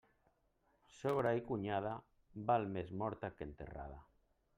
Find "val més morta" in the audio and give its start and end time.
2.47-3.31